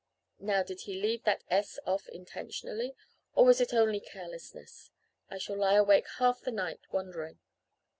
Now, 0.39 0.63
did 0.63 0.81
he 0.81 0.99
leave 0.99 1.25
that 1.25 1.43
's' 1.51 1.77
off 1.85 2.09
intentionally 2.09 2.95
or 3.35 3.45
was 3.45 3.61
it 3.61 3.71
only 3.71 3.99
carelessness? 3.99 4.89
I 5.29 5.37
shall 5.37 5.57
lie 5.57 5.75
awake 5.75 6.07
half 6.17 6.41
the 6.41 6.49
night 6.49 6.79
wondering. 6.91 7.37